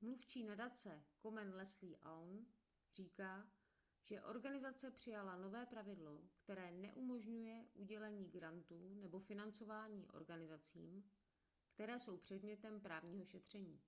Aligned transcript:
mluvčí 0.00 0.42
nadace 0.46 1.02
komen 1.18 1.54
leslie 1.54 1.98
aun 2.02 2.46
říká 2.94 3.46
že 4.04 4.20
organizace 4.22 4.90
přijala 4.90 5.36
nové 5.36 5.66
pravidlo 5.66 6.22
které 6.42 6.70
neumožňuje 6.72 7.64
udělení 7.74 8.28
grantů 8.30 8.94
nebo 8.94 9.18
financování 9.18 10.08
organizacím 10.08 11.04
které 11.74 11.98
jsou 11.98 12.16
předmětem 12.16 12.80
právního 12.80 13.24
šetření 13.24 13.80